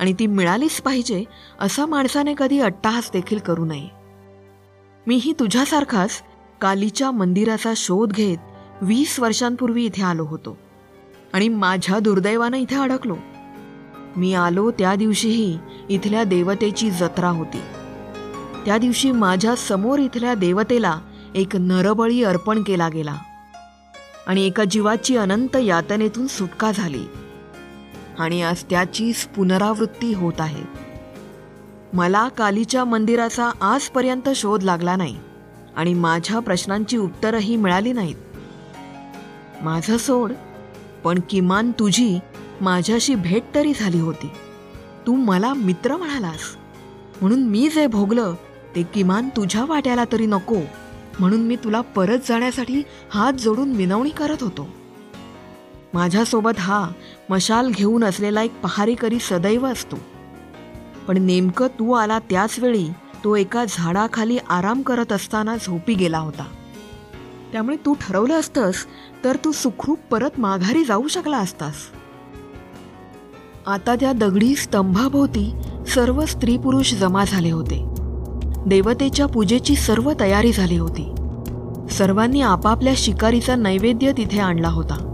आणि 0.00 0.12
ती 0.12 0.26
मिळालीच 0.26 0.80
पाहिजे 0.80 1.24
असा 1.60 1.86
माणसाने 1.86 2.34
कधी 2.38 2.60
अट्टाहास 2.60 3.10
देखील 3.12 3.38
करू 3.38 3.64
नये. 3.64 3.95
मीही 5.06 5.32
तुझ्यासारखाच 5.32 6.22
कालीच्या 6.60 7.10
मंदिराचा 7.10 7.72
शोध 7.76 8.12
घेत 8.12 8.38
वीस 8.82 9.20
वर्षांपूर्वी 9.20 9.84
इथे 9.84 10.02
आलो 10.02 10.24
होतो. 10.24 10.58
आणि 11.32 11.48
माझ्या 11.48 11.98
दुर्दैवानं 11.98 12.56
इथे 12.56 12.76
अडकलो. 12.76 13.16
मी 14.16 14.34
आलो 14.34 14.70
त्या 14.70 14.94
दिवशीही 14.94 15.58
इथल्या 15.88 16.24
देवतेची 16.24 16.90
जत्रा 16.90 17.28
होती. 17.28 17.60
त्या 18.66 18.78
दिवशी 18.78 19.10
माझ्यासमोर 19.10 19.98
इथल्या 19.98 20.34
देवतेला 20.34 21.00
एक 21.34 21.56
नरबळी 21.56 22.22
अर्पण 22.22 22.62
केला 22.62 22.88
गेला. 22.88 23.16
आणि 24.26 24.46
एका 24.46 24.64
जीवाची 24.64 25.16
अनंत 25.16 25.56
यातनेतून 25.56 26.26
सुटका 26.26 26.72
झाली. 26.72 27.04
आणि 28.18 28.42
आज 28.42 28.64
त्याचीच 28.70 29.24
पुनरावृत्ती 29.24 30.14
होत 30.14 30.40
आहे. 30.40 30.85
मला 31.92 32.28
कालीच्या 32.28 32.84
मंदिराचा 32.84 33.50
आजपर्यंत 33.60 34.28
शोध 34.36 34.62
लागला 34.62 34.96
नाही 34.96 35.16
आणि 35.76 35.94
माझ्या 35.94 36.38
प्रश्नांची 36.38 36.96
उत्तरही 36.96 37.56
मिळाली 37.56 37.92
नाहीत. 37.92 38.16
माझं 39.62 39.96
सोड 39.96 40.32
पण 41.04 41.18
किमान 41.30 41.70
तुझी 41.70 42.18
माझ्याशी 42.60 43.14
भेट 43.14 43.42
तरी 43.54 43.72
झाली 43.80 44.00
होती. 44.00 44.30
तू 45.06 45.14
मला 45.14 45.54
मित्र 45.54 45.96
म्हणालास. 45.96 46.56
म्हणून 47.20 47.42
मी 47.42 47.68
जे 47.68 47.86
भोगलं 47.86 48.34
ते 48.74 48.82
किमान 48.82 49.28
तुझ्या 49.28 49.64
वाट्याला 49.64 50.04
तरी 50.12 50.26
नको. 50.26 50.56
म्हणून 51.20 51.40
मी 51.40 51.56
तुला 51.56 51.80
परत 51.80 52.18
जाण्यासाठी 52.28 52.82
हात 53.10 53.32
जोडून 53.32 53.72
विनवणी 53.72 54.10
करत 54.10 54.42
होतो. 54.42 54.68
माझ्यासोबत 55.94 56.58
हा 56.58 56.88
मशाल 57.30 57.70
घेऊन 57.70 58.04
असलेला 58.04 58.42
एक 58.42 58.60
पहारेकरी 58.60 59.18
सदैव 59.18 59.66
असतो. 59.66 59.96
पण 61.08 61.22
नेमकं 61.22 61.66
तू 61.66 61.92
आला 61.92 62.18
त्याच 62.18 62.58
वेळी. 62.58 62.88
तो 63.24 63.36
एका 63.36 63.64
झाडाखाली 63.68 64.38
आराम 64.48 64.82
करत 64.82 65.12
असताना 65.12 65.56
झोपी 65.56 65.94
गेला 65.94 66.18
होता. 66.18 66.44
त्यामुळे 67.52 67.76
तू 67.76 67.94
ठरवलं 67.94 68.40
असतंस 68.40 68.74
तर 69.24 69.36
तू 69.44 69.52
सुखरूप 69.52 69.98
परत 70.10 70.30
माघारी 70.38 70.84
जाऊ 70.84 71.08
शकला 71.08 71.38
असतास. 71.38 71.74
आता 73.66 73.94
त्या 73.94 74.12
दगडी 74.12 74.56
स्तंभाभोवती 74.56 75.54
सर्व 75.88 76.24
स्त्री 76.24 76.56
पुरुष 76.56 76.94
जमा 76.94 77.24
झाले 77.24 77.50
होते. 77.50 77.84
देवतेच्या 78.66 79.26
पूजेची 79.26 79.76
सर्व 79.76 80.12
तयारी 80.20 80.52
झाली 80.52 80.76
होती. 80.76 81.14
सर्वांनी 81.90 82.40
आपापल्या 82.40 82.92
शिकारीचा 82.96 83.56
नैवेद्य 83.56 84.12
तिथे 84.12 84.40
आणला 84.40 84.68
होता. 84.68 85.12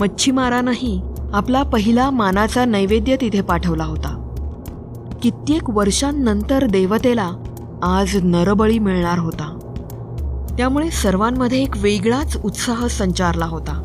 मच्छीमारानंही 0.00 1.02
आपला 1.32 1.62
पहिला 1.62 2.10
मानाचा 2.10 2.64
नैवेद्य 2.64 3.16
तिथे 3.16 3.40
पाठवला 3.40 3.84
होता. 3.84 4.13
कित्येक 5.24 5.70
वर्षांनंतर 5.70 6.66
देवतेला 6.66 7.30
आज 7.82 8.16
नरबळी 8.22 8.78
मिळणार 8.78 9.18
होता. 9.18 9.58
त्यामुळे 10.58 10.90
सर्वांमध्ये 10.90 11.62
एक 11.62 11.76
वेगळाच 11.76 12.36
उत्साह 12.44 12.86
संचारला 12.86 13.44
होता. 13.44 13.82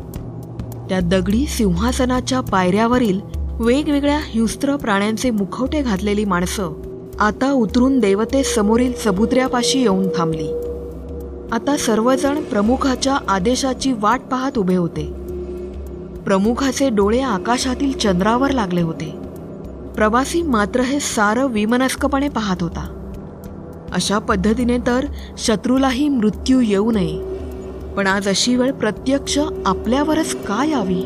त्या 0.88 1.00
दगडी 1.00 1.46
सिंहासनाच्या 1.46 2.40
पायऱ्यावरील 2.40 3.20
वेगवेगळ्या 3.60 4.18
हिंस्त्र 4.22 4.76
प्राण्यांचे 4.76 5.30
मुखवटे 5.30 5.82
घातलेली 5.82 6.24
माणसं 6.24 6.72
आता 7.20 7.52
उतरून 7.52 7.98
देवते 7.98 8.42
समोरील 8.42 8.92
चबुत्र्यापाशी 8.92 9.80
येऊन 9.80 10.08
थांबली. 10.08 10.48
आता 11.52 11.76
सर्वजण 11.76 12.42
प्रमुखाच्या 12.42 13.16
आदेशाची 13.28 13.92
वाट 13.92 14.20
पाहत 14.20 14.58
उभे 14.58 14.76
होते. 14.76 15.12
प्रमुखाचे 16.24 16.90
डोळे 16.90 17.20
आकाशातील 17.20 17.92
चंद्रावर 17.92 18.50
लागले 18.50 18.80
होते. 18.80 19.19
प्रवासी 19.94 20.42
मात्र 20.42 20.80
हे 20.80 21.00
सारं 21.00 21.46
विमनस्कपणे 21.46 22.28
पाहत 22.28 22.56
होता. 22.60 22.96
अशा 23.92 24.18
पद्धतीने 24.18 24.78
तर 24.78 25.06
शत्रूलाही 25.38 26.08
मृत्यू 26.08 26.60
येऊ 26.60 26.90
नये. 26.90 27.22
पण 27.96 28.06
आज 28.06 28.28
अशी 28.28 28.56
वेळ 28.56 28.72
प्रत्यक्ष 28.72 29.38
आपल्यावरच 29.66 30.34
का 30.34 30.64
यावी? 30.64 31.02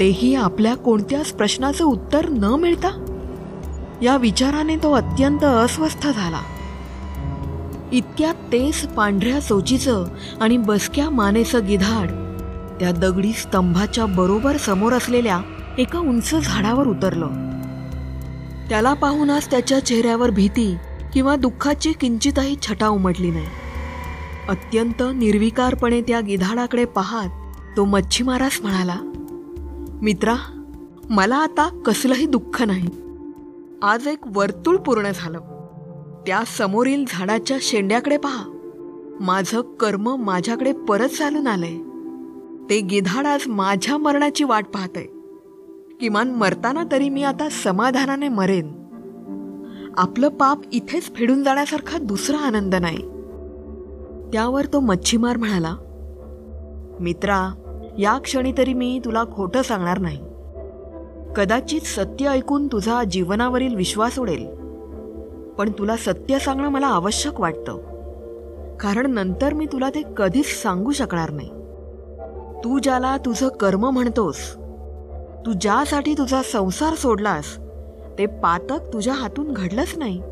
तेही 0.00 0.34
आपल्या 0.34 0.74
कोणत्याच 0.74 1.32
प्रश्नाचं 1.32 1.84
उत्तर 1.84 2.28
न 2.28 2.44
मिळता? 2.44 3.04
या 4.02 4.16
विचाराने 4.16 4.76
तो 4.76 4.92
अत्यंत 4.92 5.44
अस्वस्थ 5.44 6.08
झाला. 6.08 6.40
इतक्या 7.92 8.32
तेज 8.32 8.86
पांढऱ्या 8.86 9.40
चोचीचं 9.40 10.04
आणि 10.40 10.56
बसक्या 10.56 11.10
मानेचं 11.10 11.66
गिधाड 11.66 12.08
त्या 12.80 12.92
दगडी 12.92 13.32
स्तंभाच्या 13.32 14.06
बरोबर 14.06 14.56
समोर 14.56 14.92
असलेल्या 14.92 15.40
एका 15.78 15.98
उंच 15.98 16.34
झाडावर 16.34 16.86
उतरलं. 16.86 17.57
त्याला 18.68 18.94
पाहूनच 18.94 19.50
त्याच्या 19.50 19.84
चेहऱ्यावर 19.84 20.30
भीती 20.30 20.76
किंवा 21.12 21.36
दुःखाची 21.36 21.92
किंचितही 21.92 22.56
छटा 22.62 22.88
उमटली 22.88 23.30
नाही. 23.30 23.46
अत्यंत 24.48 25.02
निर्विकारपणे 25.14 26.00
त्या 26.00 26.20
गिधाडाकडे 26.20 26.84
पाहत 26.84 27.30
तो 27.76 27.84
मच्छीमारास 27.84 28.58
म्हणाला 28.62 28.96
मित्रा 30.02 30.34
मला 31.10 31.36
आता 31.36 31.82
कसलंही 31.86 32.26
दुःख 32.26 32.62
नाही. 32.62 32.88
आज 33.82 34.06
एक 34.06 34.18
वर्तुळ 34.26 34.76
पूर्ण 34.76 35.10
झालं. 35.14 35.40
त्या 36.26 36.42
समोरील 36.58 37.04
झाडाच्या 37.08 37.56
शेंड्याकडे 37.60 38.16
पहा. 38.16 38.44
माझं 39.20 39.60
कर्म 39.60 40.16
माझ्याकडे 40.16 40.72
परत 40.72 41.08
चालून 41.08 41.46
आलंय. 41.46 41.78
ते 42.70 42.80
गिधाड 42.80 43.26
आज 43.26 43.40
माझ्या 43.46 43.96
मरणाची 43.96 44.44
वाट 44.44 44.66
पाहत 44.66 44.96
आहे 44.96 45.17
किमान 46.00 46.30
मरताना 46.30 46.84
तरी 46.92 47.08
मी 47.08 47.22
आता 47.22 47.48
समाधानाने 47.64 48.28
मरेन. 48.28 48.72
आपलं 49.96 50.28
पाप 50.28 50.58
इथेच 50.72 51.14
फेडून 51.14 51.42
जाण्यासारखा 51.42 51.98
दुसरा 51.98 52.36
आनंद 52.36 52.74
नाही. 52.74 52.98
त्यावर 54.32 54.64
तो 54.64 54.80
मच्छीमार 54.80 55.36
म्हणाला 55.36 55.76
मित्रा 57.00 57.54
या 57.98 58.18
क्षणी 58.18 58.52
तरी 58.58 58.74
मी 58.74 59.00
तुला 59.04 59.24
खोटं 59.32 59.62
सांगणार 59.62 59.98
नाही. 59.98 60.18
कदाचित 61.36 61.80
सत्य 61.80 62.28
ऐकून 62.28 62.66
तुझा 62.66 63.04
जीवनावरील 63.04 63.74
विश्वास 63.74 64.18
उडेल. 64.18 64.46
पण 65.58 65.72
तुला 65.78 65.96
सत्य 65.96 66.38
सांगणं 66.38 66.68
मला 66.68 66.86
आवश्यक 66.86 67.40
वाटतं. 67.40 67.76
कारण 68.76 69.10
नंतर 69.10 69.54
मी 69.54 69.66
तुला 69.66 69.90
ते 69.90 70.02
कधीच 70.16 70.62
सांगू 70.62 70.92
शकणार 70.92 71.30
नाही. 71.30 71.50
तू 72.64 72.78
ज्याला 72.78 73.16
तुझं 73.16 73.48
कर्म 73.48 73.90
म्हणतोस 73.90 74.56
तू 75.48 75.52
ज्यासाठी 75.60 76.12
तुझा 76.12 76.42
संसार 76.42 76.94
सोडलास 76.94 77.58
ते 78.18 78.26
पातक 78.26 78.92
तुझ्या 78.92 79.14
हातून 79.14 79.52
घडलंच 79.52 79.94
नाही. 79.96 80.22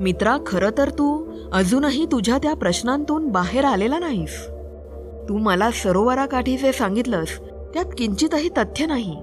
मित्रा 0.00 0.38
खरं 0.46 0.70
तर 0.78 0.90
तू 0.90 1.32
अजूनही 1.52 2.06
तुझ्या 2.06 2.38
त्या 2.38 2.54
प्रश्नांतून 2.54 3.28
बाहेर 3.28 3.64
आलेला 3.64 3.98
नाहीस. 3.98 4.46
तू 5.28 5.38
मला 5.38 5.70
सरोवराकाठी 5.70 6.56
जे 6.56 6.72
सांगितलंस 6.72 7.40
त्यात 7.74 7.84
किंचितही 7.98 8.48
तथ्य 8.48 8.86
नाही. 8.86 9.16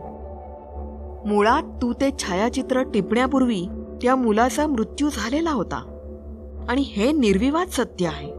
मुळात 1.26 1.64
तू 1.82 1.94
ते 1.94 2.10
छायाचित्र 2.20 2.82
टिपण्यापूर्वी 2.82 3.66
त्या 4.02 4.16
मुलाचा 4.16 4.68
मृत्यू 4.68 5.10
झालेला 5.10 5.52
होता. 5.52 5.84
आणि 6.70 6.82
हे 6.82 7.12
निर्विवाद 7.12 7.68
सत्य 7.68 8.08
आहे. 8.08 8.30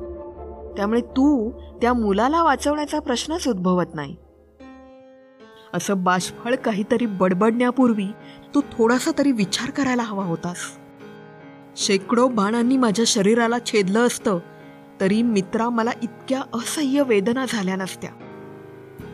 त्यामुळे 0.76 1.00
तू 1.00 1.50
त्या 1.50 1.92
मुलाला 1.92 2.42
वाचवण्याचा 2.42 3.00
प्रश्नच 3.00 3.48
उद्भवत 3.48 3.94
नाही. 3.94 4.16
असं 5.74 6.04
बाष्फळ 6.04 6.54
काहीतरी 6.54 7.06
बडबडण्यापूर्वी 7.06 8.06
तू 8.54 8.60
थोडासा 8.60 9.10
तरी 9.18 9.32
विचार 9.32 9.70
करायला 9.70 10.02
हवा 10.02 10.24
होतास. 10.24 10.56
शेकडो 11.76 12.28
बाणांनी 12.28 12.76
माझ्या 12.76 13.04
शरीराला 13.08 13.56
छेदलं 13.66 14.06
असतं 14.06 14.38
तरी 15.00 15.22
मित्रा 15.22 15.68
मला 15.68 15.90
इतक्या 16.02 16.42
असह्य 16.52 17.02
वेदना 17.02 17.44
झाल्या 17.48 17.76
नसत्या. 17.76 18.10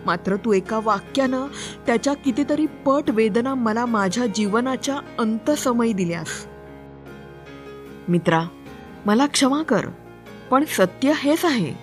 मात्र 0.07 0.37
तू 0.37 0.53
एका 0.53 0.81
वाक्यानं 0.83 1.47
त्याच्या 1.87 2.15
कितीतरी 2.15 2.67
पट 2.67 3.11
वेदना 3.11 3.55
मला 3.55 3.87
माझ्या 3.87 4.27
जीवनाच्या 4.27 4.99
अंतसमयी 5.19 5.93
दिल्यास. 5.93 6.47
मित्रा 8.09 8.43
मला 9.07 9.27
क्षमा 9.27 9.63
कर 9.63 9.87
पण 10.51 10.65
सत्य 10.65 11.13
हेच 11.17 11.45
आहे. 11.45 11.75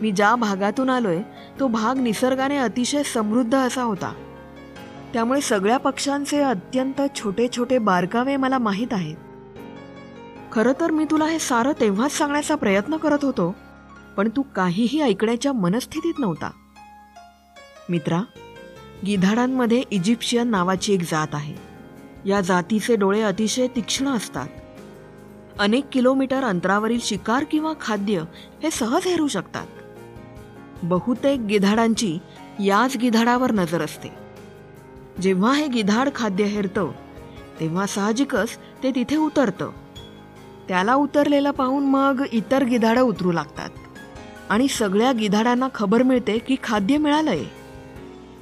मी 0.00 0.10
ज्या 0.10 0.34
भागातून 0.34 0.90
आलोय 0.90 1.22
तो 1.60 1.68
भाग 1.68 1.98
निसर्गाने 1.98 2.56
अतिशय 2.56 3.02
समृद्ध 3.02 3.54
असा 3.54 3.82
होता. 3.82 4.12
त्यामुळे 5.12 5.40
सगळ्या 5.40 5.76
पक्ष्यांचे 5.76 6.40
अत्यंत 6.40 7.00
छोटे 7.16 7.48
छोटे 7.56 7.78
बारकावे 7.78 8.36
मला 8.36 8.58
माहीत 8.58 8.92
आहेत. 8.92 9.16
खरं 10.52 10.72
तर 10.80 10.90
मी 10.90 11.04
तुला 11.04 11.24
हे 11.24 11.38
सारं 11.38 11.72
तेव्हाच 11.80 12.12
सांगण्याचा 12.12 12.54
प्रयत्न 12.54 12.96
करत 12.96 13.18
होतो 13.22 13.54
पण 14.16 14.28
तू 14.28 14.42
काहीही 14.42 15.00
ऐकण्याच्या 15.00 15.52
मनस्थितीत 15.52 16.14
नव्हता. 16.18 16.50
मित्रा 17.88 18.22
गिधाडांमध्ये 19.06 19.82
इजिप्शियन 19.90 20.48
नावाची 20.48 20.94
एक 20.94 21.02
जात 21.02 21.34
आहे. 21.34 21.54
या 22.24 22.40
जातीचे 22.40 22.96
डोळे 22.96 23.22
अतिशय 23.22 23.66
तीक्ष्ण 23.66 24.08
असतात. 24.08 24.48
अनेक 25.58 25.84
किलोमीटर 25.92 26.44
अंतरावरील 26.44 27.00
शिकार 27.02 27.44
किंवा 27.44 27.72
खाद्य 27.80 28.24
हे 28.62 28.70
सहज 28.70 29.06
हेरू 29.06 29.28
शकतात. 29.28 29.66
बहुतेक 30.82 31.40
गिधाडांची 31.40 32.18
याच 32.60 32.96
गिधाडावर 32.96 33.52
नजर 33.52 33.82
असते. 33.82 34.08
जेव्हा 35.22 35.54
हे 35.54 35.66
गिधाड 35.66 36.08
खाद्य 36.14 36.44
हेरतं 36.44 36.90
तेव्हा 37.60 37.86
साहजिकच 37.86 38.48
ते 38.82 38.90
तिथे 38.90 39.16
उतरतं. 39.16 39.70
त्याला 40.68 40.94
उतरलेलं 40.94 41.50
पाहून 41.50 41.86
मग 41.86 42.24
इतर 42.32 42.64
गिधाडं 42.64 43.00
उतरू 43.00 43.32
लागतात. 43.32 43.70
आणि 44.50 44.68
सगळ्या 44.68 45.12
गिधाडांना 45.12 45.68
खबर 45.74 46.02
मिळते 46.02 46.38
की 46.38 46.56
खाद्य 46.62 46.98
मिळालंय. 46.98 47.44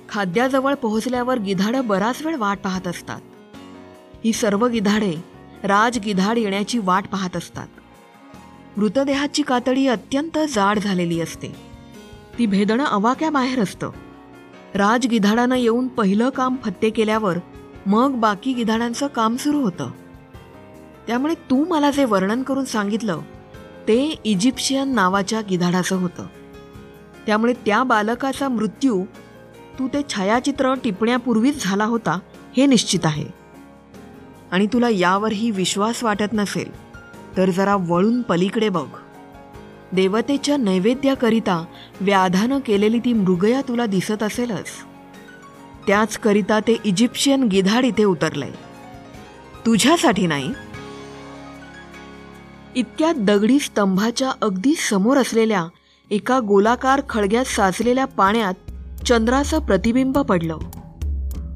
खाद्याजवळ 0.09 0.75
पोहोचल्यावर 0.75 1.38
गिधाडं 1.38 1.87
बराच 1.87 2.23
वेळ 2.23 2.37
वाट 2.37 2.59
पाहत 2.59 2.87
असतात. 2.87 3.21
ही 4.25 4.33
सर्व 4.33 4.66
गिधाडे 4.66 5.14
राज 5.64 5.99
गिधाड 5.99 6.38
येण्याची 6.38 6.78
वाट 6.78 7.09
पाहत 7.09 7.37
असतात. 7.37 7.66
मृतदेहाची 8.76 9.42
कातडी 9.42 9.87
अत्यंत 9.87 10.38
जाड 10.49 10.78
झालेली 10.78 11.21
असते. 11.21 11.67
ती 12.38 12.47
भेदणं 12.47 12.85
अवाक्याबाहेर 12.85 13.61
असतं. 13.61 13.90
राज 14.75 15.07
गिधाडानं 15.07 15.54
येऊन 15.54 15.88
पहिलं 15.88 16.28
काम 16.28 16.57
फत्ते 16.64 16.90
केल्यावर 16.90 17.38
मग 17.87 18.12
बाकी 18.12 18.52
गिधाडांचं 18.52 19.07
काम 19.07 19.37
सुरू 19.37 19.61
होतं. 19.61 19.90
त्यामुळे 21.07 21.35
तू 21.35 21.64
मला 21.64 21.90
जे 21.90 22.04
वर्णन 22.04 22.42
करून 22.42 22.64
सांगितलं 22.64 23.21
ते 23.88 24.21
इजिप्शियन 24.25 24.88
नावाच्या 24.88 25.40
गिधाडाचं 25.40 25.97
होतं. 25.97 26.26
त्यामुळे 27.26 27.52
त्या 27.52 27.83
बालकाचा 27.83 28.49
मृत्यू 28.49 29.04
तू 29.78 29.88
ते 29.88 30.02
छायाचित्र 30.09 30.75
टिपण्यापूर्वीच 30.85 31.64
झाला 31.64 31.85
होता 31.85 32.18
हे 32.57 32.66
निश्चित 32.66 33.00
आहे. 33.04 33.26
आणि 34.52 34.66
तुला 34.66 34.88
यावरही 34.88 35.50
विश्वास 35.50 36.04
वाटत 36.04 36.33
नसेल 36.33 36.71
तर 37.37 37.50
जरा 37.50 37.76
वळून 37.76 38.23
पलीकडे 38.23 38.68
बघ. 38.68 38.87
देवतेच्या 39.92 40.57
नैवेद्याकरिता 40.57 41.64
व्याधानं 42.00 42.59
केलेली 42.59 42.99
ती 42.99 43.12
मृगया 43.12 43.61
तुला 43.61 43.87
दिसत 43.87 44.23
असेलच. 44.23 44.66
त्याचकरिता 45.87 46.61
ते 46.61 46.76
इजिप्शियन 46.85 47.42
गिधाड 47.42 47.85
इथे 47.85 48.04
उतरलंय. 48.04 48.50
तुझ्यासाठी 49.66 50.26
नाही. 50.26 50.52
इतक्या 52.76 53.12
दगडी 53.16 53.59
स्तंभाच्या 53.59 54.30
अगदी 54.42 54.75
समोर 54.75 55.16
असलेल्या 55.16 55.66
एका 56.11 56.40
गोलाकार 56.40 57.02
खळग्यात 57.11 57.45
साचलेल्या 57.45 58.04
पाण्यात 58.04 58.54
चंद्राचं 59.04 59.59
प्रतिबिंब 59.59 60.18
पडलं. 60.18 60.59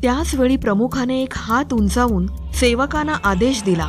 त्याच 0.03 0.35
वेळी 0.35 0.57
प्रमुखाने 0.57 1.23
एक 1.23 1.33
हात 1.37 1.73
उंचावून 1.73 2.27
सेवकांना 2.53 3.15
आदेश 3.25 3.63
दिला. 3.63 3.89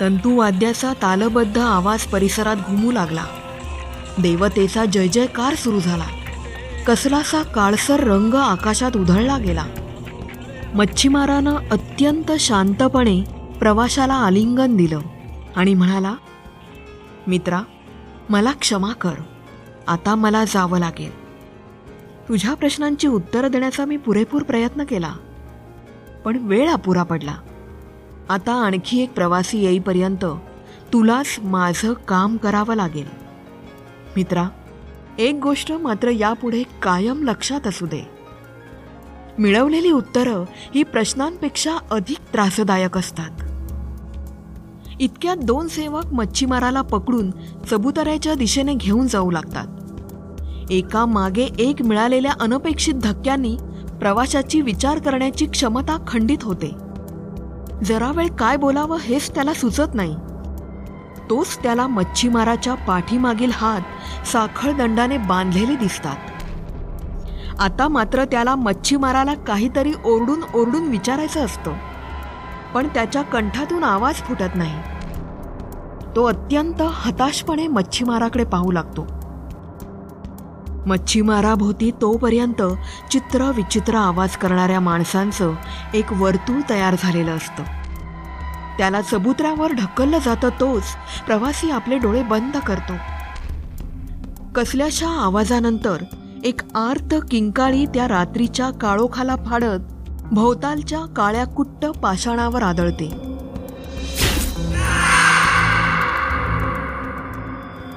तंतुवाद्याचा 0.00 0.92
तालबद्ध 1.02 1.58
आवाज 1.58 2.04
परिसरात 2.04 2.56
घुमू 2.56 2.92
लागला. 2.92 3.24
देवतेचा 4.18 4.84
जय 4.84 5.08
जयकार 5.08 5.54
सुरू 5.54 5.80
झाला. 5.80 6.04
कसलासा 6.86 7.42
काळसर 7.42 8.00
रंग 8.00 8.34
आकाशात 8.34 8.96
उधळला 8.96 9.38
गेला. 9.38 9.64
मच्छीमारानं 10.74 11.56
अत्यंत 11.70 12.32
शांतपणे 12.38 13.22
प्रवाशाला 13.58 14.14
आलिंगन 14.14 14.76
दिलं 14.76 15.00
आणि 15.56 15.74
म्हणाला 15.74 16.14
मित्रा 17.26 17.62
मला 18.28 18.52
क्षमा 18.52 18.92
कर. 18.92 19.14
आता 19.88 20.14
मला 20.14 20.44
जावं 20.44 20.78
लागेल. 20.78 21.28
तुझ्या 22.28 22.54
प्रश्नांची 22.54 23.08
उत्तरं 23.08 23.50
देण्याचा 23.50 23.84
मी 23.84 23.96
पुरेपूर 23.96 24.42
प्रयत्न 24.42 24.84
केला. 24.84 25.12
पण 26.24 26.36
वेळ 26.36 26.70
अपुरा 26.70 27.02
पडला. 27.02 27.34
आता 28.28 28.52
आणखी 28.52 29.02
एक 29.02 29.12
प्रवासी 29.12 29.58
येईपर्यंत 29.58 30.24
तुलाच 30.92 31.36
माझं 31.42 31.92
काम 31.92 32.36
करावं 32.36 32.74
लागेल. 32.74 33.06
मित्रा 34.16 34.48
एक 35.18 35.34
गोष्ट 35.42 35.72
मात्र 35.72 36.08
यापुढे 36.08 36.62
कायम 36.82 37.22
लक्षात 37.22 37.66
असू 37.66 37.86
दे. 37.86 38.08
मिळवलेली 39.38 39.90
उत्तरं 39.90 40.44
ही 40.74 40.82
प्रश्नांपेक्षा 40.82 41.76
अधिक 41.90 42.18
त्रासदायक 42.32 42.98
असतात. 42.98 43.30
इतक्यात 45.00 45.36
दोन 45.36 45.68
सेवक 45.68 46.06
मच्छीमाराला 46.06 46.82
पकडून 46.82 47.30
चबुतऱ्याच्या 47.70 48.34
दिशेने 48.34 48.74
घेऊन 48.74 49.06
जाऊ 49.06 49.30
लागतात. 49.30 49.66
एका 50.70 51.06
मागे 51.06 51.48
एक 51.58 51.82
मिळालेल्या 51.82 52.32
अनपेक्षित 52.40 52.94
धक्क्यांनी 52.94 53.56
प्रवाशाची 54.00 54.60
विचार 54.60 54.98
करण्याची 54.98 55.46
क्षमता 55.46 56.04
खंडित 56.06 56.38
होते. 56.42 56.87
जरा 57.84 58.10
वेळ 58.10 58.28
काय 58.28 58.56
बोलावं 58.56 58.96
हेच 58.98 59.34
त्याला 59.34 59.54
सुचत 59.54 59.94
नाही. 59.94 60.16
तोच 61.30 61.58
त्याला 61.62 61.86
मच्छीमाराच्या 61.86 62.74
पाठीमागील 62.74 63.50
हात 63.54 63.80
साखळ 64.26 64.72
दंडाने 64.72 65.18
बांधलेले 65.18 65.76
दिसतात. 65.76 66.16
आता 67.60 67.88
मात्र 67.88 68.24
त्याला 68.24 68.54
मच्छीमाराला 68.54 69.34
काहीतरी 69.34 69.92
ओरडून 70.04 70.42
ओरडून 70.54 70.88
विचारायचं 70.88 71.44
असतं. 71.44 71.72
पण 72.74 72.88
त्याच्या 72.88 73.22
कंठातून 73.22 73.84
आवाज 73.84 74.14
फुटत 74.14 74.54
नाही. 74.54 74.78
तो 76.16 76.24
अत्यंत 76.24 76.82
हताशपणे 76.82 77.66
मच्छीमाराकडे 77.66 78.44
पाहू 78.44 78.70
लागतो. 78.70 79.17
मच्छीमाराभोवती 80.86 81.90
तोपर्यंत 81.90 82.62
चित्र 83.10 83.50
विचित्र 83.50 83.94
आवाज 83.94 84.36
करणाऱ्या 84.36 84.80
माणसांचं 84.80 85.52
एक 85.94 86.12
वर्तुळ 86.12 86.60
तयार 86.70 86.96
झालेलं 87.02 87.36
असतं. 87.36 87.62
त्याला 88.78 89.00
चबुतऱ्यावर 89.00 89.72
ढकललं 89.72 90.18
जातं 90.18 90.48
तोच 90.48 90.82
प्रवासी 91.26 91.70
आपले 91.70 91.98
डोळे 91.98 92.22
बंद 92.22 92.56
करतो. 92.56 92.92
कसल्याशा 94.54 95.08
आवाजानंतर 95.08 95.96
एक 96.44 96.60
आर्त 96.74 97.14
किंकाळी 97.30 97.86
त्या 97.86 98.08
रात्रीच्या 98.08 98.70
काळोखाला 98.70 99.36
फाडत 99.46 99.92
भोवतालच्या 100.32 100.98
काळ्या 100.98 101.44
कुट्ट 101.44 101.86
पाषाणावर 101.86 102.62
आदळते. 102.62 103.28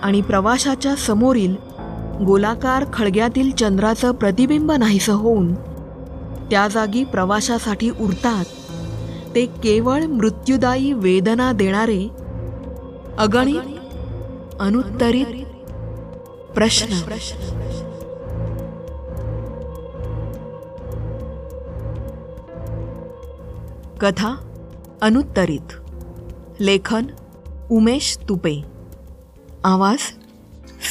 आणि 0.04 0.22
प्रवाशाच्या 0.22 0.96
समोरील 0.96 1.56
गोलाकार 2.26 2.86
खळग्यातील 2.94 3.52
चंद्राचं 3.52 4.12
प्रतिबिंब 4.12 4.72
नाहीसं 4.72 5.14
होऊन 5.14 5.56
त्या 6.50 6.68
जागी 6.68 7.04
प्रवाशासाठी 7.04 7.90
उरतात. 7.90 8.46
ते 9.36 9.46
केवळ 9.46 10.04
मृत्युदायी 10.04 10.94
वेदना 10.94 11.52
देणारे 11.52 12.10
अगणित 13.18 13.62
अनुत्तरित 14.60 15.26
प्रश्न. 16.54 16.94
कथा 24.00 24.36
अनुत्तरित. 25.02 25.74
लेखन 26.60 27.04
उमेश 27.72 28.18
तुपे. 28.30 28.64
आवाज 29.64 30.00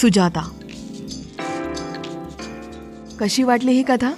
सुजाता. 0.01 0.51
कशी 3.21 3.43
वाटली 3.43 3.73
ही 3.73 3.83
कथा? 3.83 4.13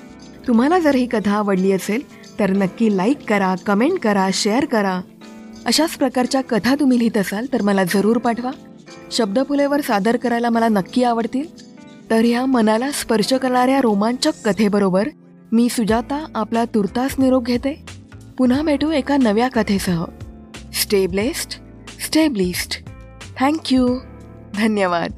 तुम्हाला 0.48 0.78
जर 0.78 0.94
ही 0.94 1.06
कथा 1.06 1.32
आवडली 1.32 1.72
असेल 1.72 2.02
तर 2.38 2.50
नक्की 2.50 2.96
लाईक 2.96 3.28
करा 3.28 3.54
कमेंट 3.66 3.98
करा 3.98 4.28
शेअर 4.32 4.64
करा. 4.64 5.00
अशाच 5.66 5.90
प्रकारच्या 5.90 6.40
कथा 6.40 6.74
तुम्ही 6.74 6.98
लिहित 6.98 7.16
असाल 7.16 7.46
तर 7.52 7.62
मला 7.62 7.84
जरूर 7.84 8.16
पाठवा. 8.16 8.50
शब्दफुलेवर 9.10 9.80
सादर 9.80 10.16
करायला 10.16 10.50
मला 10.50 10.68
नक्की 10.68 11.02
आवडतील. 11.02 11.72
तर 12.10 12.24
ह्या 12.24 12.46
मनाला 12.46 12.90
स्पर्श 12.90 13.32
करणाऱ्या 13.32 13.80
रोमांचक 13.80 14.32
कथेबरोबर 14.44 15.08
मी 15.52 15.68
सुजाता 15.68 16.24
आपला 16.34 16.64
तुर्तास 16.64 17.14
निरोप 17.18 17.44
घेते. 17.44 17.84
पुन्हा 18.38 18.62
भेटू 18.62 18.90
एका 18.90 19.16
नव्या 19.16 19.48
कथेसह. 19.48 20.04
Stay 20.82 21.06
blessed 21.06 21.52
stay 22.00 22.28
thank you 23.38 23.98
धन्यवाद. 24.54 25.10